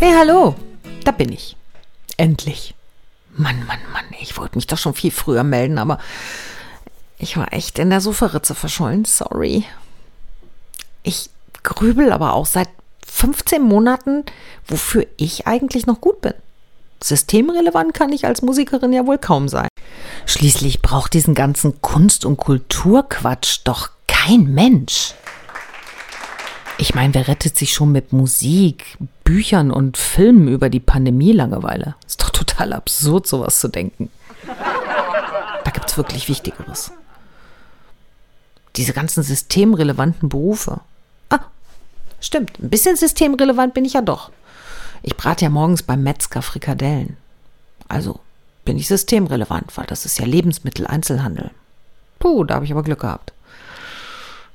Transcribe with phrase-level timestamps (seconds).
[0.00, 0.54] Hey, hallo,
[1.02, 1.56] da bin ich.
[2.16, 2.72] Endlich.
[3.36, 5.98] Mann, Mann, Mann, ich wollte mich doch schon viel früher melden, aber
[7.18, 9.64] ich war echt in der Sofaritze verschollen, sorry.
[11.02, 11.30] Ich
[11.64, 12.68] grübel aber auch seit
[13.08, 14.24] 15 Monaten,
[14.68, 16.34] wofür ich eigentlich noch gut bin.
[17.02, 19.66] Systemrelevant kann ich als Musikerin ja wohl kaum sein.
[20.26, 25.14] Schließlich braucht diesen ganzen Kunst- und Kulturquatsch doch kein Mensch.
[26.80, 31.96] Ich meine, wer rettet sich schon mit Musik, Büchern und Filmen über die Pandemie-Langeweile?
[32.06, 34.10] Ist doch total absurd, sowas zu denken.
[34.46, 36.92] Da gibt's wirklich Wichtigeres.
[38.76, 40.80] Diese ganzen systemrelevanten Berufe.
[41.30, 41.40] Ah,
[42.20, 44.30] stimmt, ein bisschen systemrelevant bin ich ja doch.
[45.02, 47.16] Ich brate ja morgens beim Metzger Frikadellen.
[47.88, 48.20] Also
[48.64, 51.50] bin ich systemrelevant, weil das ist ja Lebensmitteleinzelhandel.
[52.20, 53.32] Puh, da habe ich aber Glück gehabt.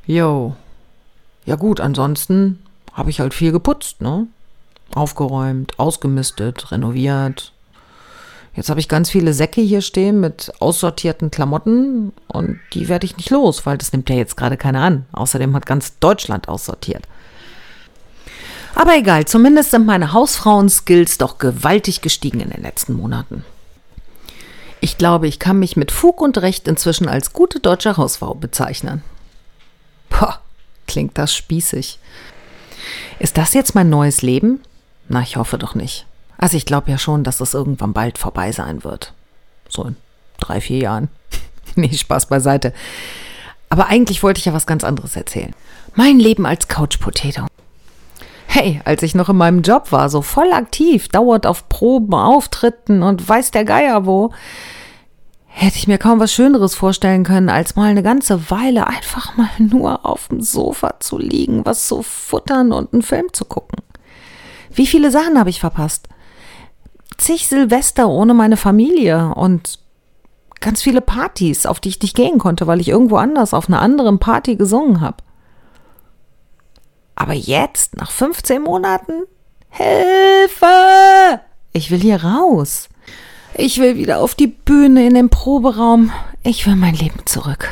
[0.06, 0.56] Jo.
[1.46, 2.60] Ja gut, ansonsten
[2.94, 4.28] habe ich halt viel geputzt, ne?
[4.96, 7.52] Aufgeräumt, ausgemistet, renoviert.
[8.56, 13.18] Jetzt habe ich ganz viele Säcke hier stehen mit aussortierten Klamotten und die werde ich
[13.18, 15.06] nicht los, weil das nimmt ja jetzt gerade keiner an.
[15.12, 17.08] Außerdem hat ganz Deutschland aussortiert.
[18.76, 23.44] Aber egal, zumindest sind meine Hausfrauen-Skills doch gewaltig gestiegen in den letzten Monaten.
[24.82, 29.04] Ich glaube, ich kann mich mit Fug und Recht inzwischen als gute deutsche Hausfrau bezeichnen.
[30.88, 32.00] Klingt das spießig.
[33.20, 34.62] Ist das jetzt mein neues Leben?
[35.08, 36.06] Na, ich hoffe doch nicht.
[36.38, 39.14] Also ich glaube ja schon, dass es irgendwann bald vorbei sein wird.
[39.70, 39.96] So in
[40.40, 41.10] drei, vier Jahren.
[41.76, 42.74] nee, Spaß beiseite.
[43.70, 45.54] Aber eigentlich wollte ich ja was ganz anderes erzählen.
[45.96, 47.48] Mein Leben als Couch-Potato.
[48.46, 53.02] Hey, als ich noch in meinem Job war, so voll aktiv, dauert auf Proben, Auftritten
[53.02, 54.32] und weiß der Geier wo,
[55.56, 59.50] hätte ich mir kaum was Schöneres vorstellen können, als mal eine ganze Weile einfach mal
[59.60, 63.78] nur auf dem Sofa zu liegen, was zu futtern und einen Film zu gucken.
[64.74, 66.10] Wie viele Sachen habe ich verpasst?
[67.18, 69.78] Zig Silvester ohne meine Familie und
[70.60, 73.82] ganz viele Partys, auf die ich nicht gehen konnte, weil ich irgendwo anders auf einer
[73.82, 75.18] anderen Party gesungen habe.
[77.14, 79.24] Aber jetzt, nach 15 Monaten?
[79.70, 81.42] Hilfe!
[81.74, 82.90] Ich will hier raus.
[83.56, 86.12] Ich will wieder auf die Bühne in den Proberaum.
[86.44, 87.70] Ich will mein Leben zurück.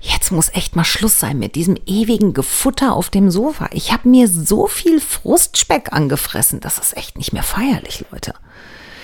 [0.00, 3.68] Jetzt muss echt mal Schluss sein mit diesem ewigen Gefutter auf dem Sofa.
[3.72, 6.60] Ich habe mir so viel Frustspeck angefressen.
[6.60, 8.34] Das ist echt nicht mehr feierlich, Leute.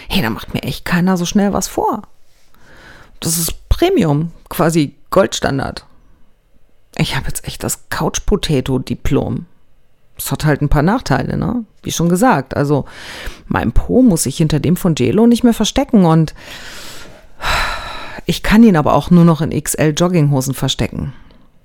[0.09, 2.03] Hey, da macht mir echt keiner so schnell was vor.
[3.19, 5.84] Das ist Premium, quasi Goldstandard.
[6.97, 9.47] Ich habe jetzt echt das Couch-Potato-Diplom.
[10.20, 11.64] Das hat halt ein paar Nachteile, ne?
[11.82, 12.54] Wie schon gesagt.
[12.54, 12.84] Also,
[13.47, 16.34] mein Po muss sich hinter dem von JLo nicht mehr verstecken und
[18.26, 21.14] ich kann ihn aber auch nur noch in XL Jogginghosen verstecken.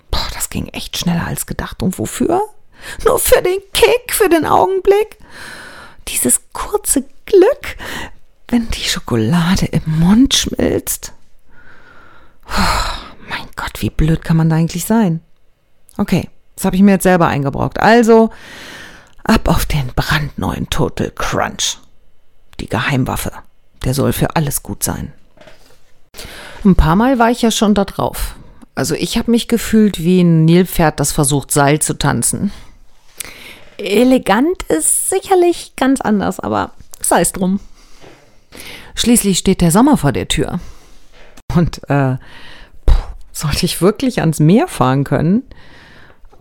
[0.09, 1.83] Boah, das ging echt schneller als gedacht.
[1.83, 2.41] Und wofür?
[3.03, 5.17] Nur für den Kick, für den Augenblick.
[6.07, 7.75] Dieses kurze Glück,
[8.47, 11.11] wenn die Schokolade im Mund schmilzt.
[12.47, 15.19] Oh, mein Gott, wie blöd kann man da eigentlich sein?
[15.97, 17.79] Okay, das habe ich mir jetzt selber eingebrockt.
[17.81, 18.29] Also,
[19.23, 21.77] ab auf den brandneuen Total Crunch.
[22.59, 23.31] Die Geheimwaffe.
[23.83, 25.13] Der soll für alles gut sein.
[26.63, 28.35] Ein paar Mal war ich ja schon da drauf.
[28.73, 32.51] Also ich habe mich gefühlt wie ein Nilpferd, das versucht, Seil zu tanzen.
[33.77, 36.71] Elegant ist sicherlich ganz anders, aber
[37.01, 37.59] sei es drum.
[38.95, 40.59] Schließlich steht der Sommer vor der Tür.
[41.55, 42.17] Und äh,
[43.31, 45.43] sollte ich wirklich ans Meer fahren können?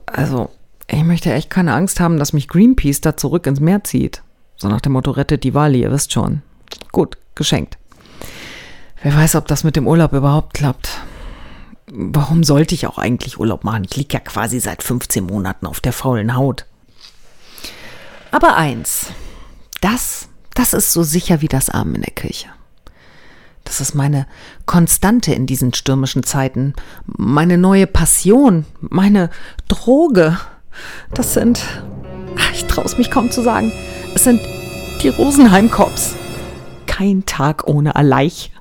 [0.07, 0.51] Also,
[0.87, 4.23] ich möchte echt keine Angst haben, dass mich Greenpeace da zurück ins Meer zieht.
[4.57, 6.43] So nach dem Motto rettet die Wali, ihr wisst schon.
[6.93, 7.79] Gut, geschenkt.
[9.03, 10.89] Wer weiß, ob das mit dem Urlaub überhaupt klappt.
[11.87, 13.85] Warum sollte ich auch eigentlich Urlaub machen?
[13.85, 16.65] Ich liege ja quasi seit 15 Monaten auf der faulen Haut.
[18.31, 19.09] Aber eins,
[19.81, 22.49] das, das ist so sicher wie das Armen in der Kirche.
[23.65, 24.27] Das ist meine
[24.67, 26.75] Konstante in diesen stürmischen Zeiten,
[27.07, 29.31] meine neue Passion, meine
[29.69, 30.39] Droge.
[31.13, 31.65] Das sind,
[32.53, 33.73] ich traue es mich kaum zu sagen,
[34.15, 34.41] es sind
[35.03, 36.15] die Rosenheim-Cops.
[36.87, 38.53] Kein Tag ohne Alleich.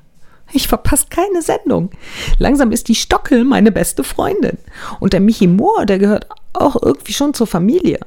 [0.52, 1.90] Ich verpasse keine Sendung.
[2.38, 4.58] Langsam ist die Stockel meine beste Freundin.
[5.00, 7.98] Und der Michi Mohr, der gehört auch irgendwie schon zur Familie.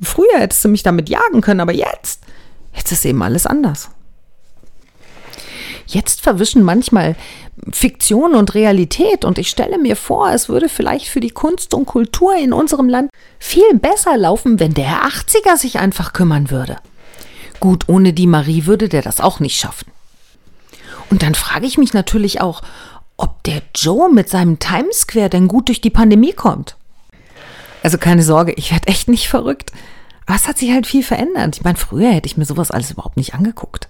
[0.00, 2.22] Früher hättest du mich damit jagen können, aber jetzt,
[2.74, 3.90] jetzt ist eben alles anders.
[5.86, 7.14] Jetzt verwischen manchmal
[7.70, 11.86] Fiktion und Realität und ich stelle mir vor, es würde vielleicht für die Kunst und
[11.86, 16.76] Kultur in unserem Land viel besser laufen, wenn der Herr 80er sich einfach kümmern würde.
[17.60, 19.90] Gut, ohne die Marie würde der das auch nicht schaffen.
[21.08, 22.62] Und dann frage ich mich natürlich auch,
[23.16, 26.76] ob der Joe mit seinem Times Square denn gut durch die Pandemie kommt.
[27.82, 29.72] Also keine Sorge, ich werde echt nicht verrückt.
[30.26, 31.56] Aber es hat sich halt viel verändert.
[31.56, 33.88] Ich meine, früher hätte ich mir sowas alles überhaupt nicht angeguckt.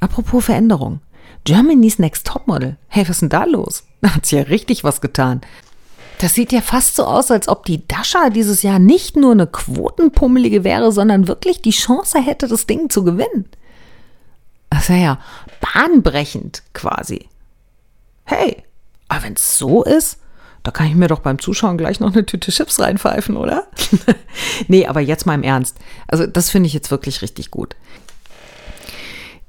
[0.00, 1.00] Apropos Veränderung.
[1.44, 2.76] Germany's Next Topmodel.
[2.88, 3.84] Hey, was ist denn da los?
[4.00, 5.40] Da hat sich ja richtig was getan.
[6.18, 9.46] Das sieht ja fast so aus, als ob die Dasha dieses Jahr nicht nur eine
[9.46, 13.46] Quotenpummelige wäre, sondern wirklich die Chance hätte, das Ding zu gewinnen.
[14.68, 15.18] Das wäre ja
[15.60, 17.28] bahnbrechend quasi.
[18.24, 18.62] Hey,
[19.08, 20.18] aber wenn es so ist,
[20.62, 23.66] da kann ich mir doch beim Zuschauen gleich noch eine Tüte Chips reinpfeifen, oder?
[24.68, 25.78] nee, aber jetzt mal im Ernst.
[26.06, 27.76] Also das finde ich jetzt wirklich richtig gut.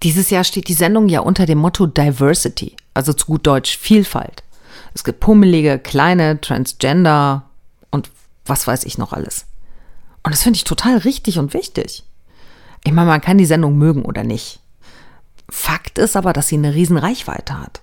[0.04, 4.44] Dieses Jahr steht die Sendung ja unter dem Motto Diversity, also zu gut Deutsch Vielfalt.
[4.94, 7.44] Es gibt pummelige, kleine, Transgender
[7.92, 8.10] und
[8.46, 9.46] was weiß ich noch alles.
[10.24, 12.04] Und das finde ich total richtig und wichtig.
[12.84, 14.60] Ich meine, man kann die Sendung mögen oder nicht.
[15.50, 17.82] Fakt ist aber, dass sie eine riesen Reichweite hat.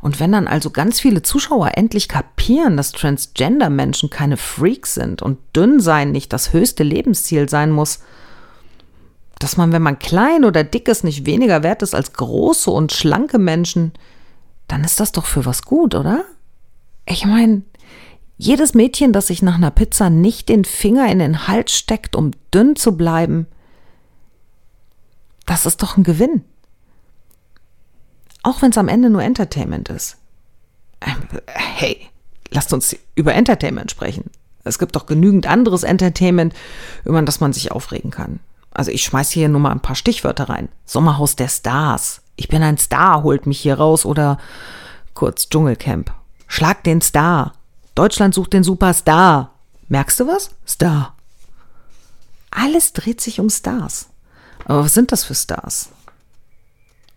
[0.00, 5.38] Und wenn dann also ganz viele Zuschauer endlich kapieren, dass Transgender-Menschen keine Freaks sind und
[5.54, 8.00] dünn sein nicht das höchste Lebensziel sein muss,
[9.40, 12.92] dass man, wenn man klein oder dick ist, nicht weniger wert ist als große und
[12.92, 13.92] schlanke Menschen,
[14.68, 16.24] dann ist das doch für was gut, oder?
[17.06, 17.62] Ich meine,
[18.36, 22.32] jedes Mädchen, das sich nach einer Pizza nicht den Finger in den Hals steckt, um
[22.54, 23.46] dünn zu bleiben,
[25.46, 26.44] das ist doch ein Gewinn.
[28.42, 30.18] Auch wenn es am Ende nur Entertainment ist.
[31.00, 31.98] Ähm, hey,
[32.50, 34.30] lasst uns über Entertainment sprechen.
[34.64, 36.54] Es gibt doch genügend anderes Entertainment,
[37.06, 38.38] über das man sich aufregen kann.
[38.72, 40.68] Also ich schmeiß hier nur mal ein paar Stichwörter rein.
[40.84, 42.22] Sommerhaus der Stars.
[42.36, 44.06] Ich bin ein Star, holt mich hier raus.
[44.06, 44.38] Oder
[45.14, 46.12] kurz Dschungelcamp.
[46.46, 47.54] Schlag den Star.
[47.94, 49.52] Deutschland sucht den Superstar.
[49.88, 50.50] Merkst du was?
[50.66, 51.14] Star.
[52.50, 54.08] Alles dreht sich um Stars.
[54.64, 55.90] Aber was sind das für Stars?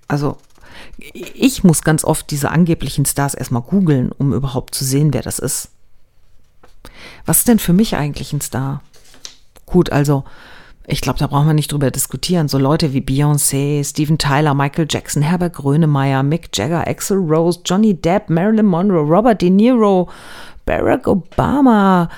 [0.08, 0.38] Also
[1.14, 5.40] ich muss ganz oft diese angeblichen Stars erstmal googeln, um überhaupt zu sehen, wer das
[5.40, 5.70] ist.
[7.26, 8.82] Was ist denn für mich eigentlich ein Star?
[9.66, 10.24] Gut, also,
[10.86, 12.48] ich glaube, da brauchen wir nicht drüber diskutieren.
[12.50, 17.94] So Leute wie Beyoncé, Steven Tyler, Michael Jackson, Herbert Grönemeyer, Mick Jagger, Axel Rose, Johnny
[17.94, 20.10] Depp, Marilyn Monroe, Robert De Niro,
[20.66, 22.10] Barack Obama.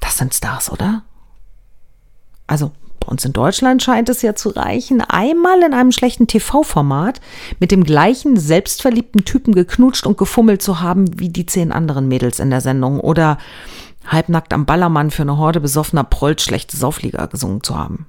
[0.00, 1.02] Das sind Stars, oder?
[2.46, 2.70] Also,
[3.00, 7.20] bei uns in Deutschland scheint es ja zu reichen, einmal in einem schlechten TV-Format
[7.58, 12.38] mit dem gleichen selbstverliebten Typen geknutscht und gefummelt zu haben wie die zehn anderen Mädels
[12.38, 13.38] in der Sendung oder
[14.06, 18.06] halbnackt am Ballermann für eine Horde besoffener Prollt schlechte Sauflieger gesungen zu haben.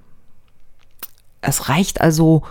[1.42, 2.44] Es reicht also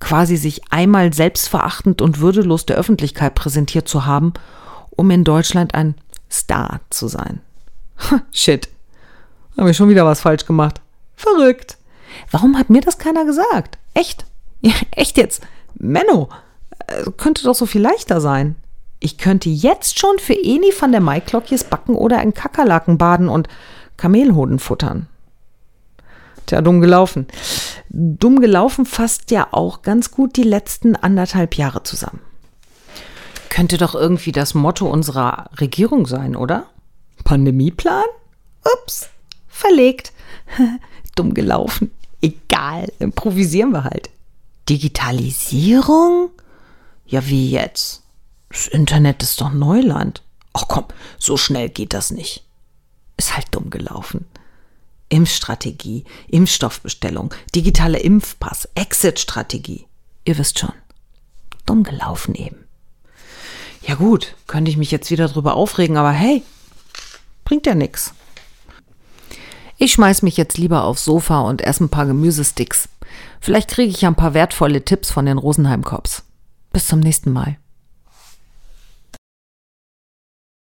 [0.00, 4.32] quasi sich einmal selbstverachtend und würdelos der Öffentlichkeit präsentiert zu haben,
[4.90, 5.94] um in Deutschland ein
[6.30, 7.40] Star zu sein.
[8.32, 8.68] Shit.
[9.56, 10.80] Habe ich schon wieder was falsch gemacht.
[11.16, 11.76] Verrückt.
[12.30, 13.78] Warum hat mir das keiner gesagt?
[13.94, 14.24] Echt?
[14.62, 15.40] Ja, echt jetzt?
[15.76, 16.28] Menno,
[16.86, 18.56] äh, könnte doch so viel leichter sein.
[19.00, 23.48] Ich könnte jetzt schon für Eni van der Maiklokjes backen oder in Kakerlaken baden und
[23.96, 25.08] Kamelhoden futtern.
[26.46, 27.26] Tja, dumm gelaufen.
[27.88, 32.20] Dumm gelaufen fasst ja auch ganz gut die letzten anderthalb Jahre zusammen.
[33.48, 36.66] Könnte doch irgendwie das Motto unserer Regierung sein, oder?
[37.24, 38.04] Pandemieplan?
[38.64, 39.08] Ups,
[39.48, 40.12] verlegt.
[41.16, 41.90] dumm gelaufen.
[42.20, 44.10] Egal, improvisieren wir halt.
[44.68, 46.30] Digitalisierung?
[47.06, 48.02] Ja, wie jetzt?
[48.50, 50.22] Das Internet ist doch Neuland.
[50.52, 50.84] Ach komm,
[51.18, 52.44] so schnell geht das nicht.
[53.16, 54.26] Ist halt dumm gelaufen.
[55.08, 59.86] Impfstrategie, Impfstoffbestellung, digitaler Impfpass, Exit-Strategie.
[60.24, 60.72] Ihr wisst schon.
[61.66, 62.64] Dumm gelaufen eben.
[63.82, 66.42] Ja gut, könnte ich mich jetzt wieder drüber aufregen, aber hey,
[67.44, 68.14] bringt ja nix.
[69.78, 72.88] Ich schmeiß mich jetzt lieber aufs Sofa und esse ein paar Gemüsesticks.
[73.40, 76.24] Vielleicht kriege ich ja ein paar wertvolle Tipps von den Rosenheim-Cops.
[76.72, 77.56] Bis zum nächsten Mal.